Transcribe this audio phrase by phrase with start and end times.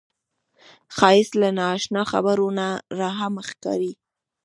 [0.95, 2.67] ښایست له نا اشنا خبرو نه
[3.17, 3.93] هم راښکاري